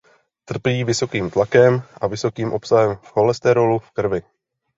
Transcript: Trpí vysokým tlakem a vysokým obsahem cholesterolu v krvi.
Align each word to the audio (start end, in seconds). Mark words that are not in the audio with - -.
Trpí 0.45 0.81
vysokým 0.83 1.29
tlakem 1.29 1.81
a 2.01 2.07
vysokým 2.07 2.53
obsahem 2.57 2.95
cholesterolu 3.13 3.79
v 3.79 3.91
krvi. 3.91 4.21